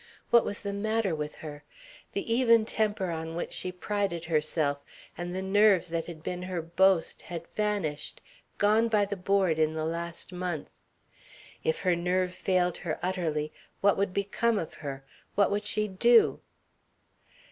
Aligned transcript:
What 0.31 0.43
was 0.43 0.61
the 0.61 0.73
matter 0.73 1.13
with 1.13 1.35
her? 1.45 1.63
The 2.13 2.33
even 2.33 2.65
temper 2.65 3.11
on 3.11 3.35
which 3.35 3.53
she 3.53 3.71
prided 3.71 4.25
herself 4.25 4.79
and 5.15 5.31
the 5.35 5.43
nerves 5.43 5.89
that 5.89 6.07
had 6.07 6.23
been 6.23 6.41
her 6.41 6.59
boast 6.59 7.21
had 7.21 7.45
vanished, 7.53 8.19
gone 8.57 8.87
by 8.87 9.05
the 9.05 9.15
board 9.15 9.59
in 9.59 9.75
the 9.75 9.85
last 9.85 10.33
month. 10.33 10.69
If 11.63 11.81
her 11.81 11.95
nerve 11.95 12.33
failed 12.33 12.77
her 12.77 12.97
utterly 13.03 13.53
what 13.81 13.95
would 13.95 14.11
become 14.11 14.57
of 14.57 14.73
her? 14.73 15.03
What 15.35 15.51
would 15.51 15.65
she 15.65 15.87
do? 15.87 16.41